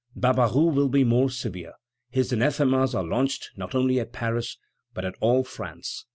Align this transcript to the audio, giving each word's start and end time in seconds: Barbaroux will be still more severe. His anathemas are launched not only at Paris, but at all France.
Barbaroux 0.17 0.73
will 0.73 0.89
be 0.89 1.01
still 1.01 1.09
more 1.09 1.29
severe. 1.29 1.73
His 2.09 2.33
anathemas 2.33 2.95
are 2.95 3.03
launched 3.03 3.51
not 3.55 3.75
only 3.75 3.99
at 3.99 4.11
Paris, 4.13 4.57
but 4.95 5.05
at 5.05 5.13
all 5.21 5.43
France. 5.43 6.07